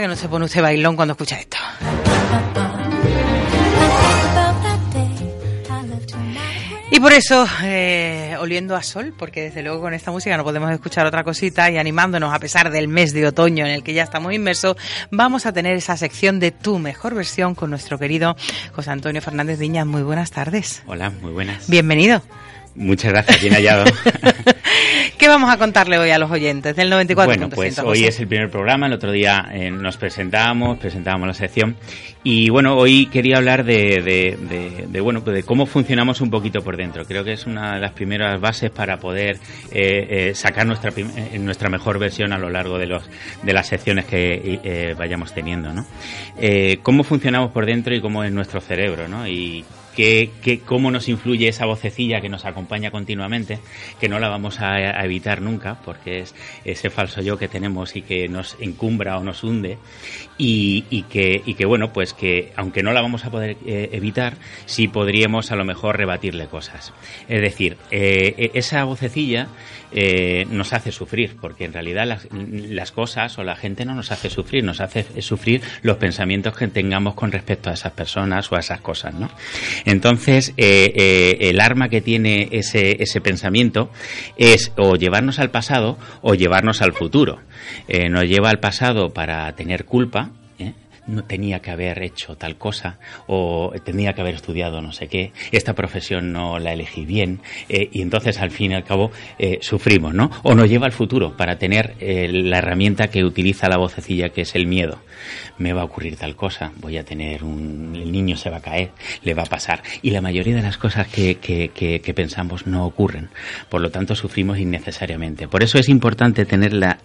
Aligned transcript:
que 0.00 0.08
no 0.08 0.16
se 0.16 0.28
pone 0.28 0.44
usted 0.44 0.62
bailón 0.62 0.96
cuando 0.96 1.12
escucha 1.12 1.38
esto. 1.38 1.58
Y 6.92 6.98
por 6.98 7.12
eso, 7.12 7.46
eh, 7.62 8.36
oliendo 8.40 8.74
a 8.74 8.82
sol, 8.82 9.14
porque 9.16 9.42
desde 9.42 9.62
luego 9.62 9.80
con 9.80 9.94
esta 9.94 10.10
música 10.10 10.36
no 10.36 10.42
podemos 10.42 10.72
escuchar 10.72 11.06
otra 11.06 11.22
cosita 11.22 11.70
y 11.70 11.78
animándonos 11.78 12.34
a 12.34 12.38
pesar 12.40 12.72
del 12.72 12.88
mes 12.88 13.12
de 13.12 13.28
otoño 13.28 13.64
en 13.64 13.70
el 13.70 13.84
que 13.84 13.94
ya 13.94 14.02
estamos 14.02 14.32
inmersos, 14.32 14.76
vamos 15.12 15.46
a 15.46 15.52
tener 15.52 15.76
esa 15.76 15.96
sección 15.96 16.40
de 16.40 16.50
tu 16.50 16.80
mejor 16.80 17.14
versión 17.14 17.54
con 17.54 17.70
nuestro 17.70 17.96
querido 17.96 18.34
José 18.72 18.90
Antonio 18.90 19.22
Fernández 19.22 19.60
Viñas. 19.60 19.86
Muy 19.86 20.02
buenas 20.02 20.32
tardes. 20.32 20.82
Hola, 20.86 21.10
muy 21.10 21.30
buenas. 21.30 21.70
Bienvenido. 21.70 22.22
Muchas 22.80 23.12
gracias, 23.12 23.42
bien 23.42 23.52
hallado. 23.52 23.84
¿Qué 25.18 25.28
vamos 25.28 25.50
a 25.50 25.58
contarle 25.58 25.98
hoy 25.98 26.12
a 26.12 26.18
los 26.18 26.30
oyentes 26.30 26.74
del 26.74 26.90
94.100? 26.90 27.26
Bueno, 27.26 27.50
pues 27.50 27.78
hoy 27.80 28.04
es 28.04 28.18
el 28.20 28.26
primer 28.26 28.48
programa, 28.48 28.86
el 28.86 28.94
otro 28.94 29.12
día 29.12 29.50
eh, 29.52 29.70
nos 29.70 29.98
presentábamos, 29.98 30.78
presentábamos 30.78 31.28
la 31.28 31.34
sección 31.34 31.76
y 32.24 32.48
bueno, 32.48 32.78
hoy 32.78 33.04
quería 33.04 33.36
hablar 33.36 33.64
de, 33.64 34.00
de, 34.00 34.86
de, 34.88 35.00
bueno, 35.02 35.22
pues 35.22 35.36
de 35.36 35.42
cómo 35.42 35.66
funcionamos 35.66 36.22
un 36.22 36.30
poquito 36.30 36.62
por 36.62 36.78
dentro. 36.78 37.04
Creo 37.04 37.22
que 37.22 37.34
es 37.34 37.44
una 37.44 37.74
de 37.74 37.80
las 37.80 37.92
primeras 37.92 38.40
bases 38.40 38.70
para 38.70 38.96
poder 38.96 39.36
eh, 39.72 40.30
eh, 40.30 40.34
sacar 40.34 40.66
nuestra, 40.66 40.90
nuestra 41.38 41.68
mejor 41.68 41.98
versión 41.98 42.32
a 42.32 42.38
lo 42.38 42.48
largo 42.48 42.78
de, 42.78 42.86
los, 42.86 43.02
de 43.42 43.52
las 43.52 43.68
secciones 43.68 44.06
que 44.06 44.94
vayamos 44.98 45.34
teniendo, 45.34 45.74
¿no? 45.74 45.84
cómo 46.82 47.04
funcionamos 47.04 47.52
por 47.52 47.66
dentro 47.66 47.94
y 47.94 48.00
cómo 48.00 48.24
es 48.24 48.32
nuestro 48.32 48.62
cerebro, 48.62 49.06
¿no? 49.06 49.28
Y 49.28 49.66
que, 50.00 50.60
cómo 50.64 50.90
nos 50.90 51.08
influye 51.08 51.48
esa 51.48 51.66
vocecilla 51.66 52.20
que 52.20 52.28
nos 52.28 52.46
acompaña 52.46 52.90
continuamente, 52.90 53.58
que 54.00 54.08
no 54.08 54.18
la 54.18 54.28
vamos 54.28 54.60
a, 54.60 55.04
evitar 55.04 55.42
nunca, 55.42 55.80
porque 55.84 56.20
es 56.20 56.34
ese 56.64 56.90
falso 56.90 57.20
yo 57.20 57.36
que 57.36 57.48
tenemos 57.48 57.96
y 57.96 58.02
que 58.02 58.28
nos 58.28 58.56
encumbra 58.60 59.18
o 59.18 59.24
nos 59.24 59.44
hunde, 59.44 59.78
y, 60.38 61.02
que, 61.10 61.64
bueno, 61.66 61.92
pues 61.92 62.14
que 62.14 62.52
aunque 62.56 62.82
no 62.82 62.92
la 62.92 63.02
vamos 63.02 63.24
a 63.26 63.30
poder 63.30 63.56
eh, 63.66 63.90
evitar, 63.92 64.34
sí 64.64 64.88
podríamos 64.88 65.52
a 65.52 65.56
lo 65.56 65.64
mejor 65.64 65.98
rebatirle 65.98 66.46
cosas. 66.46 66.94
Es 67.28 67.40
decir, 67.40 67.76
eh, 67.90 68.34
e, 68.38 68.50
esa 68.54 68.84
vocecilla 68.84 69.48
eh, 69.92 70.46
nos 70.50 70.72
hace 70.72 70.92
sufrir, 70.92 71.36
porque 71.40 71.64
en 71.64 71.72
realidad 71.72 72.06
las, 72.06 72.28
las, 72.30 72.92
cosas 72.92 73.36
o 73.38 73.44
la 73.44 73.56
gente 73.56 73.84
no 73.84 73.94
nos 73.94 74.12
hace 74.12 74.30
sufrir, 74.30 74.62
nos 74.62 74.80
hace 74.80 75.20
sufrir 75.20 75.62
los 75.82 75.96
pensamientos 75.96 76.56
que 76.56 76.68
tengamos 76.68 77.14
con 77.14 77.32
respecto 77.32 77.70
a 77.70 77.74
esas 77.74 77.92
personas 77.92 78.50
o 78.52 78.56
a 78.56 78.60
esas 78.60 78.80
cosas, 78.80 79.14
¿no? 79.14 79.30
Entonces, 79.90 80.54
eh, 80.56 80.92
eh, 80.94 81.50
el 81.50 81.60
arma 81.60 81.88
que 81.88 82.00
tiene 82.00 82.48
ese, 82.52 83.02
ese 83.02 83.20
pensamiento 83.20 83.90
es 84.36 84.72
o 84.76 84.94
llevarnos 84.94 85.38
al 85.38 85.50
pasado 85.50 85.98
o 86.22 86.34
llevarnos 86.34 86.80
al 86.80 86.92
futuro. 86.92 87.40
nos 88.10 88.24
lleva 88.24 88.50
al 88.50 88.60
pasado 88.60 89.10
para 89.10 89.52
tener 89.56 89.84
culpa, 89.84 90.30
no 91.06 91.24
tenía 91.24 91.60
que 91.60 91.70
haber 91.70 92.02
hecho 92.02 92.36
tal 92.36 92.56
cosa 92.56 92.98
o 93.26 93.72
tenía 93.84 94.12
que 94.12 94.20
haber 94.20 94.34
estudiado 94.34 94.80
no 94.80 94.92
sé 94.92 95.08
qué, 95.08 95.32
esta 95.52 95.74
profesión 95.74 96.32
no 96.32 96.58
la 96.58 96.72
elegí 96.72 97.04
bien 97.04 97.40
eh, 97.68 97.88
y 97.92 98.02
entonces 98.02 98.38
al 98.38 98.50
fin 98.50 98.72
y 98.72 98.74
al 98.74 98.84
cabo 98.84 99.10
eh, 99.38 99.58
sufrimos, 99.60 100.14
¿no? 100.14 100.30
O 100.42 100.54
nos 100.54 100.68
lleva 100.68 100.86
al 100.86 100.92
futuro 100.92 101.36
para 101.36 101.56
tener 101.56 101.94
eh, 102.00 102.28
la 102.30 102.58
herramienta 102.58 103.08
que 103.08 103.24
utiliza 103.24 103.68
la 103.68 103.78
vocecilla 103.78 104.30
que 104.30 104.42
es 104.42 104.54
el 104.54 104.66
miedo. 104.66 104.98
Me 105.58 105.72
va 105.72 105.82
a 105.82 105.84
ocurrir 105.84 106.16
tal 106.16 106.36
cosa, 106.36 106.72
voy 106.76 106.96
a 106.96 107.04
tener 107.04 107.44
un... 107.44 107.92
el 107.94 108.10
niño 108.10 108.36
se 108.36 108.50
va 108.50 108.58
a 108.58 108.62
caer, 108.62 108.92
le 109.22 109.34
va 109.34 109.42
a 109.42 109.46
pasar. 109.46 109.82
Y 110.02 110.10
la 110.10 110.20
mayoría 110.20 110.56
de 110.56 110.62
las 110.62 110.78
cosas 110.78 111.06
que, 111.08 111.36
que, 111.36 111.68
que, 111.68 112.00
que 112.00 112.14
pensamos 112.14 112.66
no 112.66 112.86
ocurren. 112.86 113.28
Por 113.68 113.80
lo 113.80 113.90
tanto 113.90 114.14
sufrimos 114.14 114.58
innecesariamente. 114.58 115.48
Por 115.48 115.62
eso 115.62 115.78
es 115.78 115.88
importante 115.88 116.46
tener 116.46 116.72
la, 116.72 116.98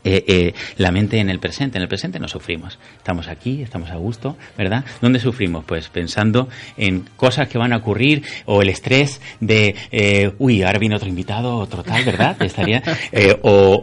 la 0.77 0.91
mente 0.91 1.19
en 1.19 1.29
el 1.29 1.39
presente. 1.39 1.77
En 1.77 1.81
el 1.81 1.89
presente 1.89 2.19
no 2.19 2.27
sufrimos. 2.27 2.79
Estamos 2.97 3.27
aquí, 3.27 3.62
estamos 3.62 3.84
a 3.90 3.96
gusto, 3.96 4.38
¿verdad? 4.57 4.84
¿Dónde 5.01 5.19
sufrimos? 5.19 5.66
Pues 5.66 5.90
pensando 5.90 6.50
en 6.78 7.06
cosas 7.16 7.47
que 7.47 7.57
van 7.57 7.73
a 7.73 7.78
ocurrir 7.78 8.23
o 8.46 8.62
el 8.62 8.69
estrés 8.69 9.22
de, 9.40 9.75
eh, 9.91 10.31
uy, 10.40 10.63
ahora 10.63 10.79
viene 10.79 10.96
otro 10.96 11.09
invitado, 11.09 11.57
otro 11.57 11.84
tal, 11.84 12.03
¿verdad? 12.03 12.35
Estaría, 12.41 12.81
eh, 13.12 13.38
o 13.41 13.81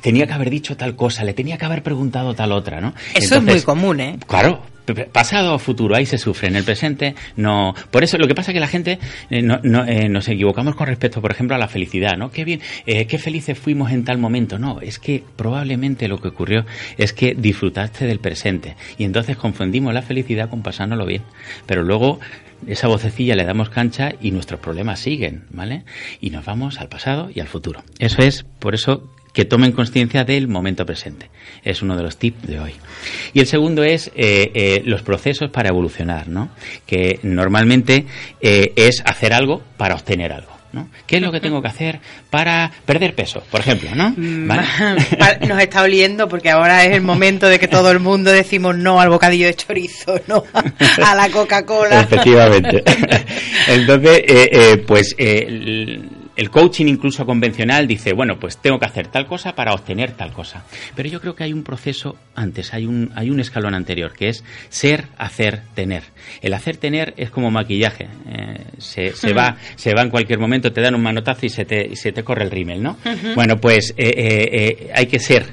tenía 0.00 0.26
que 0.26 0.32
haber 0.32 0.50
dicho 0.50 0.76
tal 0.76 0.96
cosa, 0.96 1.24
le 1.24 1.34
tenía 1.34 1.58
que 1.58 1.64
haber 1.64 1.82
preguntado 1.82 2.34
tal 2.34 2.52
otra, 2.52 2.80
¿no? 2.80 2.94
Eso 3.14 3.36
es 3.36 3.42
muy 3.42 3.62
común, 3.62 4.00
¿eh? 4.00 4.18
Claro, 4.26 4.62
pasado 4.94 5.54
o 5.54 5.58
futuro, 5.58 5.96
ahí 5.96 6.06
se 6.06 6.18
sufre. 6.18 6.48
En 6.48 6.56
el 6.56 6.64
presente 6.64 7.14
no. 7.36 7.74
Por 7.90 8.04
eso 8.04 8.18
lo 8.18 8.26
que 8.26 8.34
pasa 8.34 8.50
es 8.50 8.54
que 8.54 8.60
la 8.60 8.66
gente 8.66 8.98
eh, 9.30 9.42
no, 9.42 9.60
eh, 9.86 10.08
nos 10.08 10.28
equivocamos 10.28 10.74
con 10.74 10.86
respecto, 10.86 11.20
por 11.20 11.30
ejemplo, 11.30 11.56
a 11.56 11.58
la 11.58 11.68
felicidad, 11.68 12.16
¿no? 12.16 12.30
Qué 12.30 12.44
bien, 12.44 12.60
eh, 12.86 13.06
qué 13.06 13.18
felices 13.18 13.58
fuimos 13.58 13.92
en 13.92 14.04
tal 14.04 14.18
momento. 14.18 14.58
No, 14.58 14.80
es 14.80 14.98
que 14.98 15.22
probablemente 15.36 16.08
lo 16.08 16.18
que 16.18 16.28
ocurrió 16.28 16.64
es 16.98 17.12
que 17.12 17.34
disfrutaste 17.34 18.06
del 18.06 18.20
presente 18.20 18.76
y 18.98 19.04
entonces 19.04 19.36
confundimos 19.36 19.94
la 19.94 20.02
felicidad 20.02 20.48
con 20.48 20.62
pasárnoslo 20.62 21.06
bien. 21.06 21.22
Pero 21.66 21.82
luego 21.82 22.20
esa 22.66 22.88
vocecilla 22.88 23.34
le 23.34 23.44
damos 23.44 23.70
cancha 23.70 24.12
y 24.20 24.32
nuestros 24.32 24.60
problemas 24.60 25.00
siguen, 25.00 25.44
¿vale? 25.50 25.84
Y 26.20 26.30
nos 26.30 26.44
vamos 26.44 26.80
al 26.80 26.88
pasado 26.88 27.30
y 27.34 27.40
al 27.40 27.48
futuro. 27.48 27.82
Eso 27.98 28.22
es, 28.22 28.42
por 28.42 28.74
eso 28.74 29.10
que 29.32 29.44
tomen 29.44 29.72
conciencia 29.72 30.24
del 30.24 30.48
momento 30.48 30.84
presente. 30.84 31.30
Es 31.62 31.82
uno 31.82 31.96
de 31.96 32.02
los 32.02 32.16
tips 32.16 32.46
de 32.46 32.60
hoy. 32.60 32.72
Y 33.32 33.40
el 33.40 33.46
segundo 33.46 33.84
es 33.84 34.08
eh, 34.14 34.50
eh, 34.54 34.82
los 34.84 35.02
procesos 35.02 35.50
para 35.50 35.68
evolucionar, 35.68 36.28
¿no? 36.28 36.50
Que 36.86 37.20
normalmente 37.22 38.06
eh, 38.40 38.72
es 38.76 39.02
hacer 39.04 39.32
algo 39.32 39.62
para 39.76 39.94
obtener 39.94 40.32
algo. 40.32 40.60
¿no? 40.72 40.88
¿Qué 41.04 41.16
es 41.16 41.22
lo 41.22 41.32
que 41.32 41.40
tengo 41.40 41.60
que 41.60 41.66
hacer 41.66 41.98
para 42.30 42.70
perder 42.86 43.16
peso, 43.16 43.42
por 43.50 43.58
ejemplo, 43.58 43.90
¿no? 43.96 44.14
Mm, 44.16 44.46
nos 45.48 45.60
está 45.60 45.82
oliendo 45.82 46.28
porque 46.28 46.48
ahora 46.48 46.84
es 46.84 46.94
el 46.94 47.00
momento 47.00 47.48
de 47.48 47.58
que 47.58 47.66
todo 47.66 47.90
el 47.90 47.98
mundo 47.98 48.30
decimos 48.30 48.76
no 48.76 49.00
al 49.00 49.08
bocadillo 49.08 49.46
de 49.46 49.54
chorizo, 49.54 50.20
no 50.28 50.44
a 51.04 51.14
la 51.16 51.28
Coca-Cola. 51.28 52.02
Efectivamente. 52.02 52.84
Entonces, 53.66 54.22
pues 54.86 55.16
el 56.40 56.48
coaching 56.48 56.86
incluso 56.86 57.26
convencional 57.26 57.86
dice, 57.86 58.14
bueno, 58.14 58.40
pues 58.40 58.56
tengo 58.56 58.78
que 58.78 58.86
hacer 58.86 59.08
tal 59.08 59.26
cosa 59.26 59.54
para 59.54 59.74
obtener 59.74 60.12
tal 60.12 60.32
cosa. 60.32 60.64
Pero 60.96 61.06
yo 61.06 61.20
creo 61.20 61.34
que 61.34 61.44
hay 61.44 61.52
un 61.52 61.62
proceso 61.62 62.16
antes, 62.34 62.72
hay 62.72 62.86
un, 62.86 63.12
hay 63.14 63.28
un 63.28 63.40
escalón 63.40 63.74
anterior, 63.74 64.14
que 64.14 64.30
es 64.30 64.42
ser, 64.70 65.04
hacer, 65.18 65.60
tener. 65.74 66.02
El 66.40 66.54
hacer 66.54 66.78
tener 66.78 67.12
es 67.18 67.28
como 67.28 67.50
maquillaje. 67.50 68.08
Eh, 68.26 68.64
se, 68.78 69.14
se, 69.14 69.34
va, 69.34 69.58
se 69.76 69.92
va 69.92 70.00
en 70.00 70.08
cualquier 70.08 70.38
momento, 70.38 70.72
te 70.72 70.80
dan 70.80 70.94
un 70.94 71.02
manotazo 71.02 71.44
y 71.44 71.50
se 71.50 71.66
te, 71.66 71.94
se 71.94 72.10
te 72.10 72.24
corre 72.24 72.44
el 72.44 72.50
rímel, 72.50 72.82
¿no? 72.82 72.96
Bueno, 73.34 73.58
pues 73.58 73.92
eh, 73.98 74.14
eh, 74.16 74.90
hay 74.94 75.08
que 75.08 75.18
ser 75.18 75.44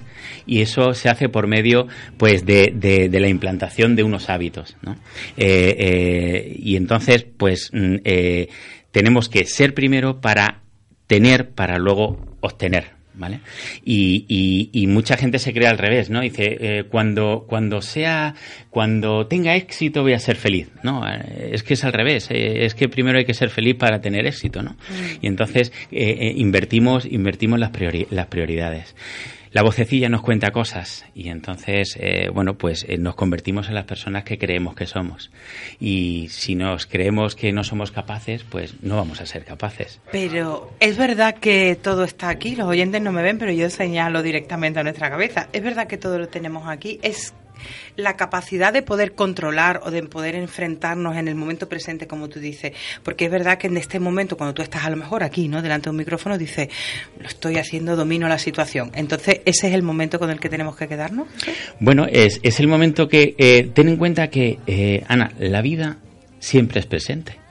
y 0.46 0.62
eso 0.62 0.94
se 0.94 1.09
hace 1.09 1.28
por 1.28 1.48
medio 1.48 1.88
pues 2.16 2.46
de, 2.46 2.72
de, 2.74 3.19
la 3.19 3.28
implantación 3.28 3.98
de 3.98 4.04
unos 4.04 4.30
hábitos 4.30 4.78
¿no? 4.81 4.96
y 5.36 6.78
entonces 6.78 7.25
pues 7.38 7.69
mm, 7.74 7.98
tenemos 8.92 9.28
que 9.28 9.44
ser 9.44 9.74
primero 9.74 10.22
para 10.22 10.62
tener 11.07 11.50
para 11.50 11.77
luego 11.77 12.18
obtener. 12.42 12.98
¿Vale? 13.19 13.39
Y, 13.83 14.69
y, 14.71 14.86
mucha 14.86 15.18
gente 15.18 15.39
se 15.39 15.51
cree 15.51 15.68
al 15.68 15.80
revés, 15.80 16.12
¿no? 16.12 16.21
Dice, 16.21 16.56
eh, 16.59 16.83
cuando, 16.83 17.48
cuando 17.50 17.81
sea, 17.81 18.36
cuando 18.69 19.25
tenga 19.25 19.56
éxito 19.56 20.04
voy 20.04 20.13
a 20.13 20.19
ser 20.19 20.36
feliz. 20.36 20.69
No, 20.83 21.01
eh, 21.09 21.50
es 21.51 21.63
que 21.63 21.74
es 21.74 21.83
al 21.83 21.94
revés, 21.94 22.30
eh, 22.30 22.63
es 22.65 22.75
que 22.75 22.88
primero 22.88 23.18
hay 23.18 23.25
que 23.25 23.33
ser 23.33 23.50
feliz 23.50 23.74
para 23.74 24.01
tener 24.01 24.27
éxito, 24.27 24.62
¿no? 24.62 24.74
Mm. 24.74 25.18
Y 25.24 25.27
entonces 25.30 25.74
invertimos, 25.89 27.07
invertimos 27.07 27.60
las, 27.60 27.71
las 28.12 28.27
prioridades 28.27 28.94
la 29.52 29.64
vocecilla 29.64 30.10
nos 30.10 30.22
cuenta 30.22 30.52
cosas 30.52 31.06
y 31.16 31.30
entonces, 31.30 31.98
eh, 32.00 32.30
bueno, 32.34 32.58
pues 32.58 32.86
eh, 32.88 32.98
nos 32.98 33.16
convertimos 33.16 33.68
en 33.70 33.76
las 33.76 33.86
personas 33.86 34.24
que 34.24 34.38
creemos 34.38 34.76
que 34.76 34.86
somos. 34.86 35.32
Y 35.80 36.28
si 36.30 36.56
nos 36.56 36.86
creemos 36.86 37.36
que 37.36 37.52
no 37.52 37.64
somos 37.64 37.92
capaces, 37.92 38.44
pues 38.44 38.76
no 38.82 38.96
vamos 38.96 39.22
a 39.22 39.26
ser 39.26 39.46
capaces. 39.46 40.00
Pero 40.12 40.72
es 40.80 40.98
verdad 40.98 41.36
que 41.36 41.78
todo 41.82 42.04
está 42.04 42.30
aquí, 42.30 42.56
los 42.56 42.68
oyentes 42.68 43.02
no 43.02 43.12
me 43.12 43.22
ven, 43.22 43.38
pero 43.38 43.52
yo 43.52 43.70
señalo 43.70 44.22
directamente 44.22 44.80
a 44.80 44.84
nuestra 44.84 45.10
cabeza. 45.10 45.48
Es 45.54 45.64
verdad 45.64 45.88
que 45.88 45.98
todo 45.98 46.20
lo 46.20 46.28
tenemos 46.28 46.68
aquí. 46.68 47.00
Es 47.02 47.34
la 47.95 48.15
capacidad 48.15 48.74
de 48.74 48.81
poder 48.81 49.13
controlar 49.13 49.81
o 49.83 49.92
de 49.92 50.04
poder 50.04 50.36
enfrentarnos 50.36 51.15
en 51.15 51.27
el 51.27 51.36
momento 51.36 51.68
presente, 51.69 52.07
como 52.07 52.30
tú 52.30 52.39
dices. 52.39 52.74
Porque 53.04 53.25
es 53.25 53.31
verdad 53.31 53.57
que 53.57 53.68
en 53.68 53.77
este 53.77 54.00
momento, 54.00 54.38
cuando 54.38 54.54
tú 54.54 54.62
estás 54.62 54.86
a 54.86 54.89
lo 54.89 54.98
mejor 54.98 55.24
aquí, 55.24 55.48
¿no? 55.48 55.62
Delante 55.62 55.86
de 55.86 55.92
un 55.92 55.98
micrófono, 55.98 56.38
dices, 56.38 56.69
lo 57.19 57.27
estoy 57.27 57.57
haciendo, 57.57 57.95
domino 57.95 58.27
la 58.27 58.39
situación. 58.39 58.92
Entonces, 58.94 59.42
¿ese 59.45 59.68
es 59.68 59.74
el 59.74 59.83
momento 59.83 60.19
con 60.19 60.30
el 60.30 60.39
que 60.39 60.50
tenemos 60.50 60.75
que 60.75 60.88
quedarnos? 60.88 61.27
Bueno, 61.80 62.06
es, 62.09 62.39
es 62.44 62.59
el 62.59 62.68
momento 62.68 63.07
que, 63.07 63.36
eh, 63.38 63.69
ten 63.74 63.89
en 63.89 63.98
cuenta 63.98 64.30
que, 64.30 64.60
eh, 64.68 65.03
Ana, 65.07 65.31
la 65.39 65.62
vida 65.62 65.98
siempre 66.39 66.80
es 66.80 66.86
presente. 66.86 67.47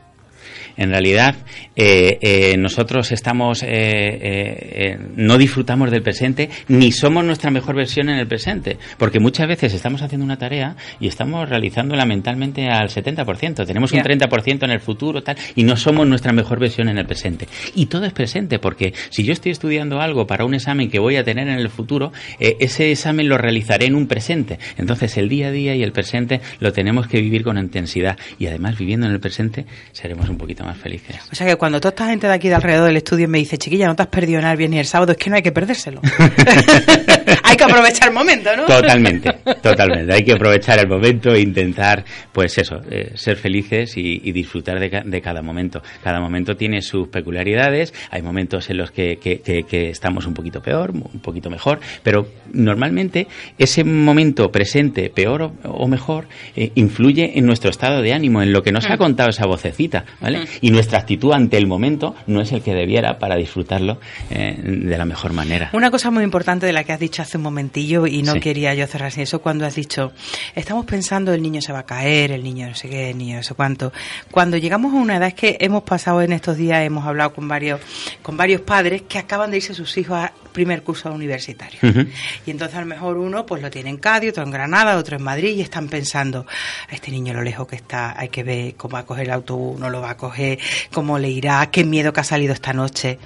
En 0.76 0.90
realidad, 0.90 1.37
eh, 1.75 2.19
eh, 2.20 2.56
nosotros 2.58 3.11
estamos, 3.12 3.64
eh, 3.67 4.99
no 5.17 5.38
disfrutamos 5.38 5.90
del 5.90 6.02
presente, 6.02 6.50
ni 6.69 6.93
somos 6.93 7.25
nuestra 7.25 7.50
mejor 7.50 7.76
versión 7.76 8.11
en 8.11 8.19
el 8.19 8.26
presente, 8.26 8.76
porque 8.99 9.19
muchas 9.19 9.49
veces 9.49 9.73
estamos 9.73 10.02
haciendo 10.02 10.25
una 10.25 10.37
tarea 10.37 10.76
y 11.00 11.08
estamos 11.08 11.49
realizándola 11.49 12.05
mentalmente 12.05 12.69
al 12.69 12.88
70%, 12.88 13.67
tenemos 13.67 13.93
un 13.93 14.00
30% 14.00 14.64
en 14.64 14.70
el 14.70 14.81
futuro, 14.81 15.23
tal, 15.23 15.37
y 15.55 15.64
no 15.64 15.76
somos 15.76 16.06
nuestra 16.06 16.32
mejor 16.32 16.61
versión 16.61 16.88
en 16.88 16.99
el 16.99 17.06
presente. 17.06 17.49
Y 17.75 17.87
todo 17.87 18.05
es 18.05 18.12
presente, 18.12 18.58
porque 18.58 18.93
si 19.11 19.25
yo 19.25 19.32
estoy 19.32 19.52
estudiando 19.52 20.00
algo 20.00 20.26
para 20.26 20.44
un 20.44 20.55
examen 20.55 20.90
que 20.90 20.99
voy 20.99 21.17
a 21.17 21.25
tener 21.25 21.49
en 21.49 21.58
el 21.58 21.70
futuro, 21.70 22.12
ese 22.38 22.90
examen 22.90 23.28
lo 23.28 23.38
realizaré 23.38 23.87
en 23.87 23.94
un 23.94 24.06
presente. 24.06 24.58
Entonces, 24.76 25.17
el 25.17 25.28
día 25.28 25.49
a 25.49 25.50
día 25.50 25.75
y 25.75 25.82
el 25.82 25.93
presente 25.93 26.40
lo 26.61 26.73
tenemos 26.73 27.06
que 27.08 27.20
vivir 27.20 27.43
con 27.43 27.56
intensidad, 27.56 28.19
y 28.38 28.46
además 28.46 28.78
viviendo 28.78 29.06
en 29.06 29.12
el 29.12 29.20
presente 29.20 29.67
seremos 29.93 30.28
un 30.28 30.37
poquito 30.37 30.66
más 30.67 30.77
felices. 30.77 31.17
O 31.31 31.35
sea 31.35 31.47
que 31.47 31.57
cuando 31.57 31.81
toda 31.81 31.91
esta 31.91 32.07
gente 32.09 32.27
de 32.27 32.35
aquí 32.35 32.49
de 32.49 32.57
alrededor 32.57 32.87
del 32.87 32.97
estudio 32.97 33.29
me 33.29 33.39
dice, 33.39 33.57
chiquilla, 33.59 33.87
no 33.87 33.97
te 33.97 34.03
has 34.03 34.09
perdido 34.09 34.41
nada 34.41 34.53
el 34.53 34.59
viernes 34.59 34.77
y 34.77 34.81
el 34.81 34.87
sábado, 34.87 35.13
es 35.13 35.19
que 35.19 35.31
no 35.31 35.37
hay 35.37 35.43
que 35.43 35.53
perdérselo. 35.53 36.01
hay 37.43 37.57
que 37.57 37.65
aprovechar 37.65 38.09
el 38.09 38.15
momento, 38.15 38.57
¿no? 38.57 38.67
Totalmente, 38.67 39.31
totalmente. 39.63 40.13
Hay 40.13 40.25
que 40.25 40.33
aprovechar 40.33 40.79
el 40.79 40.89
momento 40.89 41.33
e 41.33 41.41
intentar, 41.41 42.05
pues 42.33 42.59
eso, 42.59 42.81
eh, 42.91 43.13
ser 43.15 43.37
felices 43.37 43.97
y, 43.97 44.33
disfrutar 44.33 44.79
de, 44.79 45.21
cada 45.21 45.41
momento. 45.41 45.81
Cada 46.03 46.21
momento 46.21 46.57
tiene 46.57 46.83
sus 46.83 47.09
peculiaridades, 47.09 47.95
hay 48.11 48.21
momentos 48.21 48.69
en 48.69 48.79
los 48.79 48.91
que, 48.91 49.19
estamos 49.71 50.27
un 50.27 50.35
poquito 50.35 50.61
peor, 50.61 50.91
un 50.91 51.21
poquito 51.21 51.49
mejor, 51.49 51.81
pero 52.03 52.27
normalmente 52.53 53.27
ese 53.57 53.85
momento 53.85 54.51
presente, 54.51 55.11
peor 55.11 55.53
o, 55.62 55.89
mejor, 55.89 56.27
eh, 56.55 56.73
influye 56.75 57.39
en 57.39 57.47
nuestro 57.47 57.71
estado 57.71 58.03
de 58.03 58.12
ánimo, 58.12 58.43
en 58.43 58.53
lo 58.53 58.62
que 58.62 58.73
nos 58.73 58.89
ha 58.91 58.97
mm. 58.97 58.99
contado 58.99 59.31
esa 59.31 59.47
vocecita. 59.47 60.05
Y 60.61 60.70
nuestra 60.70 60.99
actitud 60.99 61.32
ante 61.32 61.56
el 61.56 61.67
momento 61.67 62.14
no 62.26 62.41
es 62.41 62.53
el 62.53 62.62
que 62.62 62.75
debiera 62.75 63.19
para 63.19 63.37
disfrutarlo 63.37 63.99
eh, 64.31 64.56
de 64.62 64.99
la 64.99 65.05
mejor 65.05 65.32
manera. 65.32 65.70
Una 65.73 65.91
cosa 65.91 66.11
muy 66.11 66.25
importante 66.25 66.67
de 66.67 66.73
la 66.73 66.85
que 66.85 66.93
has 66.93 67.00
dicho 67.00 67.23
hace 67.23 67.37
un 67.37 67.44
momentillo 67.44 68.06
y 68.06 68.23
no 68.23 68.35
quería 68.35 68.75
yo 68.75 68.87
cerrar 68.87 69.12
sin 69.12 69.23
eso, 69.23 69.41
cuando 69.41 69.67
has 69.67 69.75
dicho, 69.75 70.12
estamos 70.55 70.85
pensando 70.87 71.32
el 71.32 71.43
niño 71.43 71.61
se 71.61 71.73
va 71.73 71.81
a 71.81 71.87
caer, 71.87 72.32
el 72.32 72.43
niño 72.43 72.69
no 72.69 72.75
sé 72.75 72.88
qué, 72.88 73.11
el 73.11 73.19
niño 73.19 73.37
no 73.37 73.43
sé 73.43 73.55
cuánto. 73.55 73.93
Cuando 74.31 74.56
llegamos 74.56 74.94
a 74.94 74.97
una 74.97 75.17
edad 75.17 75.29
es 75.29 75.35
que 75.35 75.56
hemos 75.61 75.82
pasado 75.82 76.23
en 76.23 76.32
estos 76.32 76.56
días, 76.56 76.85
hemos 76.85 77.06
hablado 77.06 77.32
con 77.32 77.49
varios, 77.49 77.81
con 78.23 78.37
varios 78.37 78.61
padres 78.61 79.02
que 79.02 79.19
acaban 79.19 79.50
de 79.50 79.59
irse 79.59 79.75
sus 79.75 79.97
hijos 79.97 80.17
a 80.17 80.32
primer 80.56 80.82
curso 80.82 81.12
universitario. 81.12 81.79
Y 82.47 82.50
entonces 82.50 82.79
a 82.79 82.81
lo 82.81 82.87
mejor 82.87 83.19
uno 83.19 83.44
pues 83.44 83.61
lo 83.61 83.70
tiene 83.70 83.91
en 83.91 83.99
Cádiz, 83.99 84.31
otro 84.31 84.43
en 84.43 84.50
Granada, 84.50 84.97
otro 84.97 85.19
en 85.19 85.23
Madrid 85.23 85.55
y 85.55 85.61
están 85.61 85.88
pensando, 85.88 86.47
a 86.91 86.94
este 86.94 87.11
niño 87.11 87.35
lo 87.35 87.43
lejos 87.43 87.69
que 87.69 87.76
está, 87.76 88.19
hay 88.19 88.31
que 88.31 88.43
ver 88.43 88.75
cómo 88.75 88.94
va 88.94 89.00
a 89.00 89.05
coger 89.05 89.26
el 89.26 89.32
autobús, 89.32 89.79
no 89.79 89.91
lo 89.91 90.00
va 90.00 90.12
a 90.12 90.17
coger, 90.17 90.58
cómo 90.91 91.19
le 91.19 91.29
irá, 91.29 91.69
qué 91.70 91.85
miedo 91.85 92.14
que 92.14 92.20
ha 92.20 92.25
salido 92.25 92.55
esta 92.55 92.73
noche 92.73 93.19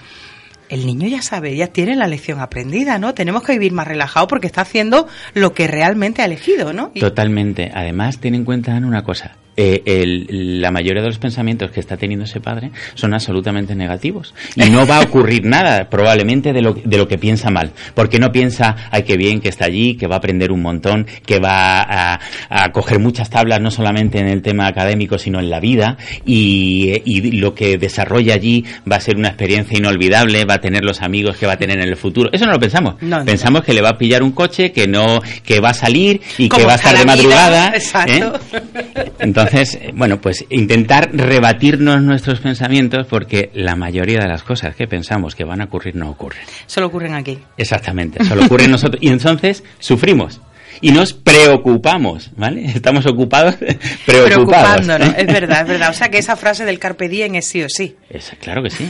el 0.71 0.87
niño 0.87 1.09
ya 1.09 1.21
sabe, 1.21 1.57
ya 1.57 1.67
tiene 1.67 1.97
la 1.97 2.07
lección 2.07 2.39
aprendida, 2.39 2.99
¿no? 2.99 3.13
Tenemos 3.13 3.43
que 3.43 3.53
vivir 3.53 3.73
más 3.73 3.89
relajado 3.89 4.29
porque 4.29 4.47
está 4.47 4.61
haciendo 4.61 5.09
lo 5.35 5.53
que 5.53 5.67
realmente 5.67 6.23
ha 6.23 6.27
elegido, 6.27 6.73
¿no? 6.73 6.93
Totalmente. 6.99 7.73
Además, 7.75 8.19
ten 8.19 8.37
en 8.37 8.45
cuenta 8.45 8.77
una 8.77 9.03
cosa. 9.03 9.37
Eh, 9.57 10.27
la 10.31 10.71
mayoría 10.71 11.03
de 11.03 11.09
los 11.09 11.19
pensamientos 11.19 11.71
que 11.71 11.81
está 11.81 11.97
teniendo 11.97 12.25
ese 12.25 12.41
padre 12.41 12.71
son 12.95 13.13
absolutamente 13.13 13.75
negativos. 13.75 14.35
Y 14.57 14.71
no 14.71 14.87
va 14.87 14.99
a 14.99 15.03
ocurrir 15.03 15.45
nada, 15.45 15.89
probablemente, 15.91 16.53
de 16.53 16.63
lo, 16.63 16.75
de 16.75 16.97
lo 16.97 17.07
que 17.09 17.19
piensa 17.19 17.51
mal. 17.51 17.73
Porque 17.95 18.19
no 18.19 18.33
piensa, 18.33 18.77
ay, 18.91 19.03
qué 19.03 19.17
bien 19.17 19.41
que 19.41 19.49
está 19.49 19.67
allí, 19.67 19.97
que 19.97 20.07
va 20.07 20.17
a 20.17 20.19
aprender 20.19 20.53
un 20.53 20.63
montón, 20.63 21.07
que 21.27 21.39
va 21.39 21.83
a, 21.83 22.21
a 22.49 22.73
coger 22.73 23.01
muchas 23.01 23.29
tablas, 23.31 23.61
no 23.61 23.71
solamente 23.71 24.19
en 24.19 24.29
el 24.29 24.43
tema 24.43 24.67
académico, 24.67 25.19
sino 25.19 25.41
en 25.41 25.51
la 25.51 25.61
vida. 25.61 25.97
Y, 26.25 27.03
y, 27.05 27.31
lo 27.33 27.55
que 27.55 27.79
desarrolla 27.79 28.35
allí 28.35 28.65
va 28.91 28.97
a 28.97 29.01
ser 29.01 29.17
una 29.17 29.29
experiencia 29.29 29.79
inolvidable, 29.79 30.45
va 30.45 30.55
a 30.55 30.61
tener 30.61 30.85
los 30.85 31.03
amigos 31.03 31.37
que 31.37 31.47
va 31.47 31.55
a 31.55 31.59
tener 31.59 31.79
en 31.79 31.89
el 31.89 31.97
futuro. 31.97 32.31
Eso 32.33 32.47
no 32.47 32.53
lo 32.53 32.59
pensamos. 32.59 32.95
pensamos 33.25 33.63
que 33.63 33.73
le 33.73 33.83
va 33.83 33.91
a 33.91 33.99
pillar 33.99 34.23
un 34.23 34.33
coche, 34.33 34.73
que 34.73 34.87
no, 34.87 35.21
que 35.45 35.61
va 35.61 35.71
a 35.71 35.75
salir 35.75 36.21
y 36.39 36.49
que 36.49 36.65
va 36.65 36.73
a 36.73 36.77
estar 36.77 36.97
de 36.97 37.05
madrugada. 37.05 37.69
Exacto. 37.75 38.41
¿eh? 38.53 39.13
Entonces, 39.19 39.40
eh, 39.53 39.93
bueno, 39.95 40.21
pues 40.21 40.45
intentar 40.51 41.11
rebatirnos 41.13 42.03
nuestros 42.03 42.41
pensamientos 42.41 43.07
porque 43.07 43.51
la 43.55 43.77
mayoría 43.77 44.19
de 44.21 44.29
las 44.29 44.43
cosas 44.43 44.75
que 44.75 44.87
pensamos 44.87 45.35
que 45.35 45.45
van 45.45 45.61
a 45.61 45.65
ocurrir 45.65 45.97
no 45.97 46.11
ocurren. 46.11 46.43
Solo 46.67 46.87
ocurren 46.87 47.15
aquí. 47.15 47.39
Exactamente, 47.57 48.25
solo 48.25 48.45
ocurren 48.45 48.71
nosotros. 48.73 49.03
Y 49.03 49.09
entonces 49.09 49.65
sufrimos 49.79 50.41
y 50.81 50.93
nos 50.93 51.13
preocupamos, 51.13 52.31
¿vale? 52.37 52.65
Estamos 52.65 53.07
ocupados, 53.07 53.57
preocupados. 54.07 54.87
Preocupándonos, 54.87 55.15
es 55.17 55.27
verdad, 55.33 55.63
es 55.63 55.69
verdad. 55.69 55.91
O 55.91 55.95
sea 55.95 56.09
que 56.09 56.19
esa 56.19 56.37
frase 56.37 56.65
del 56.65 56.79
carpe 56.79 57.09
diem 57.09 57.35
es 57.35 57.47
sí 57.47 57.63
o 57.63 57.69
sí. 57.69 57.97
Es, 58.09 58.33
claro 58.41 58.63
que 58.63 58.71
sí. 58.71 58.89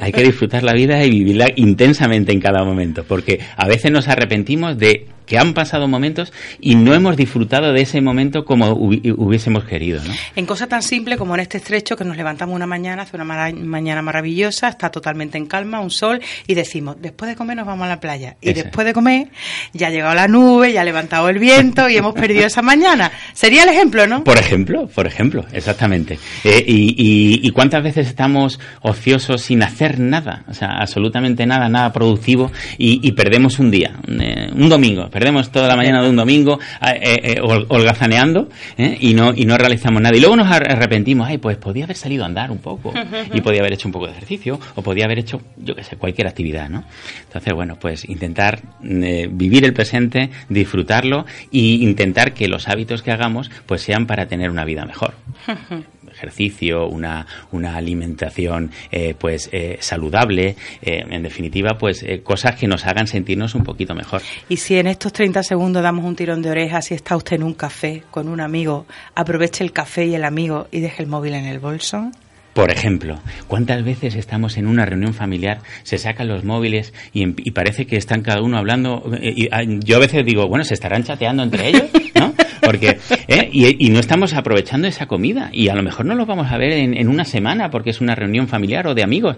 Hay 0.00 0.12
que 0.12 0.22
disfrutar 0.22 0.62
la 0.62 0.72
vida 0.72 1.04
y 1.04 1.10
vivirla 1.10 1.46
intensamente 1.56 2.32
en 2.32 2.40
cada 2.40 2.64
momento, 2.64 3.04
porque 3.04 3.40
a 3.56 3.66
veces 3.66 3.90
nos 3.90 4.08
arrepentimos 4.08 4.78
de 4.78 5.06
que 5.30 5.38
han 5.38 5.54
pasado 5.54 5.86
momentos 5.86 6.32
y 6.58 6.74
no 6.74 6.92
hemos 6.92 7.16
disfrutado 7.16 7.72
de 7.72 7.82
ese 7.82 8.00
momento 8.00 8.44
como 8.44 8.72
hubiésemos 8.72 9.62
querido. 9.62 10.02
¿no? 10.02 10.12
En 10.34 10.44
cosas 10.44 10.68
tan 10.68 10.82
simples 10.82 11.18
como 11.18 11.36
en 11.36 11.40
este 11.42 11.58
estrecho 11.58 11.96
que 11.96 12.04
nos 12.04 12.16
levantamos 12.16 12.56
una 12.56 12.66
mañana, 12.66 13.02
hace 13.02 13.14
una 13.14 13.52
mañana 13.52 14.02
maravillosa, 14.02 14.66
está 14.66 14.90
totalmente 14.90 15.38
en 15.38 15.46
calma, 15.46 15.78
un 15.78 15.92
sol, 15.92 16.20
y 16.48 16.54
decimos, 16.54 16.96
después 17.00 17.28
de 17.28 17.36
comer 17.36 17.58
nos 17.58 17.66
vamos 17.66 17.86
a 17.86 17.88
la 17.90 18.00
playa. 18.00 18.38
Y 18.40 18.52
después 18.52 18.84
de 18.84 18.92
comer 18.92 19.28
ya 19.72 19.86
ha 19.86 19.90
llegado 19.90 20.16
la 20.16 20.26
nube, 20.26 20.72
ya 20.72 20.80
ha 20.80 20.84
levantado 20.84 21.28
el 21.28 21.38
viento 21.38 21.88
y 21.88 21.96
hemos 21.96 22.12
perdido 22.12 22.46
esa 22.46 22.62
mañana. 22.62 23.12
Sería 23.32 23.62
el 23.62 23.68
ejemplo, 23.68 24.08
¿no? 24.08 24.24
Por 24.24 24.36
ejemplo, 24.36 24.88
por 24.88 25.06
ejemplo, 25.06 25.46
exactamente. 25.52 26.18
Eh, 26.42 26.64
y, 26.66 27.48
cuántas 27.52 27.84
veces 27.84 28.08
estamos 28.08 28.58
ociosos 28.80 29.42
sin 29.42 29.62
hacer 29.62 30.00
nada, 30.00 30.44
o 30.48 30.54
sea, 30.54 30.78
absolutamente 30.80 31.46
nada, 31.46 31.68
nada 31.68 31.92
productivo, 31.92 32.50
y, 32.78 33.12
perdemos 33.12 33.60
un 33.60 33.70
día, 33.70 33.92
un, 34.08 34.20
eh, 34.22 34.50
un 34.52 34.68
domingo, 34.68 35.08
perdemos 35.20 35.52
toda 35.52 35.68
la 35.68 35.76
mañana 35.76 36.02
de 36.02 36.08
un 36.08 36.16
domingo 36.16 36.58
eh, 36.80 36.98
eh, 37.02 37.34
eh 37.36 37.40
holgazaneando 37.40 38.48
¿eh? 38.78 38.96
y 38.98 39.12
no 39.12 39.34
y 39.36 39.44
no 39.44 39.58
realizamos 39.58 40.00
nada. 40.00 40.16
Y 40.16 40.20
luego 40.20 40.34
nos 40.34 40.50
arrepentimos, 40.50 41.28
ay, 41.28 41.36
pues 41.36 41.58
podía 41.58 41.84
haber 41.84 41.96
salido 41.96 42.22
a 42.24 42.26
andar 42.26 42.50
un 42.50 42.56
poco 42.56 42.94
y 43.34 43.40
podía 43.42 43.60
haber 43.60 43.74
hecho 43.74 43.86
un 43.86 43.92
poco 43.92 44.06
de 44.06 44.12
ejercicio 44.12 44.58
o 44.76 44.82
podía 44.82 45.04
haber 45.04 45.18
hecho, 45.18 45.42
yo 45.58 45.74
qué 45.74 45.84
sé, 45.84 45.96
cualquier 45.96 46.26
actividad, 46.26 46.70
¿no? 46.70 46.84
Entonces, 47.26 47.52
bueno, 47.52 47.76
pues 47.78 48.08
intentar 48.08 48.62
vivir 48.80 49.66
el 49.66 49.74
presente, 49.74 50.30
disfrutarlo 50.48 51.26
e 51.52 51.58
intentar 51.58 52.32
que 52.32 52.48
los 52.48 52.66
hábitos 52.66 53.02
que 53.02 53.12
hagamos 53.12 53.50
pues 53.66 53.82
sean 53.82 54.06
para 54.06 54.26
tener 54.26 54.50
una 54.50 54.64
vida 54.64 54.86
mejor 54.86 55.12
ejercicio, 56.20 56.86
una, 56.86 57.26
una 57.50 57.76
alimentación 57.76 58.70
eh, 58.90 59.14
pues 59.18 59.48
eh, 59.52 59.78
saludable, 59.80 60.56
eh, 60.82 61.04
en 61.08 61.22
definitiva, 61.22 61.78
pues 61.78 62.04
cosas 62.22 62.56
que 62.56 62.66
nos 62.66 62.86
hagan 62.86 63.06
sentirnos 63.06 63.54
un 63.54 63.64
poquito 63.64 63.94
mejor. 63.94 64.20
Y 64.48 64.58
si 64.58 64.76
en 64.76 64.86
estos 64.86 65.12
30 65.12 65.42
segundos 65.42 65.82
damos 65.82 66.04
un 66.04 66.16
tirón 66.16 66.42
de 66.42 66.50
orejas, 66.50 66.86
si 66.86 66.94
está 66.94 67.16
usted 67.16 67.36
en 67.36 67.42
un 67.42 67.54
café 67.54 68.02
con 68.10 68.28
un 68.28 68.40
amigo, 68.40 68.86
aproveche 69.14 69.64
el 69.64 69.72
café 69.72 70.06
y 70.06 70.14
el 70.14 70.24
amigo 70.24 70.68
y 70.70 70.80
deje 70.80 71.02
el 71.02 71.08
móvil 71.08 71.34
en 71.34 71.46
el 71.46 71.58
bolso. 71.58 72.10
Por 72.52 72.72
ejemplo, 72.72 73.20
¿cuántas 73.46 73.84
veces 73.84 74.16
estamos 74.16 74.56
en 74.58 74.66
una 74.66 74.84
reunión 74.84 75.14
familiar, 75.14 75.60
se 75.84 75.98
sacan 75.98 76.26
los 76.26 76.44
móviles 76.44 76.92
y, 77.12 77.22
y 77.48 77.52
parece 77.52 77.86
que 77.86 77.96
están 77.96 78.22
cada 78.22 78.42
uno 78.42 78.58
hablando? 78.58 79.08
Y, 79.22 79.48
ah, 79.52 79.62
yo 79.64 79.96
a 79.96 80.00
veces 80.00 80.24
digo, 80.26 80.48
bueno, 80.48 80.64
¿se 80.64 80.74
estarán 80.74 81.04
chateando 81.04 81.44
entre 81.44 81.68
ellos? 81.68 81.84
¿No? 82.16 82.29
Porque, 82.60 82.98
¿eh? 83.28 83.48
y, 83.52 83.90
no 83.90 84.00
estamos 84.00 84.34
aprovechando 84.34 84.86
esa 84.86 85.06
comida. 85.06 85.50
Y 85.52 85.68
a 85.68 85.74
lo 85.74 85.82
mejor 85.82 86.06
no 86.06 86.14
lo 86.14 86.26
vamos 86.26 86.50
a 86.50 86.58
ver 86.58 86.72
en, 86.72 87.08
una 87.08 87.24
semana 87.24 87.70
porque 87.70 87.90
es 87.90 88.00
una 88.00 88.14
reunión 88.14 88.48
familiar 88.48 88.86
o 88.86 88.94
de 88.94 89.02
amigos. 89.02 89.36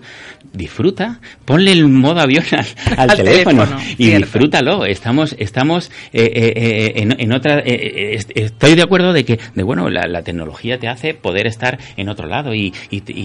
Disfruta, 0.53 1.21
ponle 1.45 1.73
el 1.73 1.89
modo 1.89 2.21
avión 2.21 2.45
al, 2.97 3.17
teléfono, 3.17 3.67
y 3.99 4.11
disfrútalo. 4.11 4.85
Estamos, 4.85 5.35
estamos 5.39 5.91
eh, 6.13 6.31
eh, 6.35 7.07
en, 7.19 7.33
otra. 7.33 7.61
estoy 7.61 8.75
de 8.75 8.83
acuerdo 8.83 9.13
de 9.13 9.25
que, 9.25 9.39
de 9.55 9.63
bueno, 9.63 9.89
la, 9.89 10.23
tecnología 10.23 10.79
te 10.79 10.89
hace 10.89 11.15
poder 11.15 11.47
estar 11.47 11.79
en 11.97 12.09
otro 12.09 12.27
lado 12.27 12.55
y, 12.55 12.73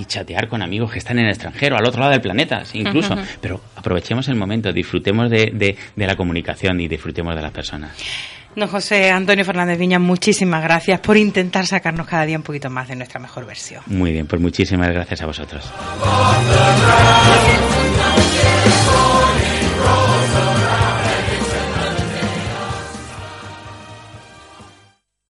chatear 0.08 0.48
con 0.48 0.62
amigos 0.62 0.92
que 0.92 1.00
están 1.00 1.20
en 1.20 1.26
el 1.26 1.32
extranjero, 1.32 1.78
al 1.78 1.86
otro 1.86 2.00
lado 2.00 2.12
del 2.12 2.22
planeta, 2.22 2.64
incluso. 2.74 3.16
Pero 3.42 3.62
aprovechemos 3.76 4.28
el 4.30 4.36
momento, 4.36 4.72
disfrutemos 4.72 5.30
de 5.30 5.76
la 5.96 6.16
comunicación 6.16 6.80
y 6.80 6.88
disfrutemos 6.88 7.36
de 7.36 7.42
las 7.42 7.52
personas. 7.52 7.92
Don 8.58 8.68
José 8.68 9.12
Antonio 9.12 9.46
Fernández 9.46 9.78
Viña, 9.78 10.00
muchísimas 10.00 10.64
gracias 10.64 11.00
por 11.02 11.16
intentar 11.16 11.68
sacarnos 11.68 12.08
cada 12.08 12.26
día 12.26 12.38
un 12.38 12.42
poquito 12.42 12.72
más 12.72 12.88
de 12.88 12.96
nuestra 12.96 13.20
mejor 13.20 13.46
versión. 13.46 13.84
Muy 13.86 14.12
bien, 14.12 14.26
pues 14.26 14.42
muchísimas 14.42 14.90
gracias 14.90 15.22
a 15.22 15.28
vosotros. 15.28 15.72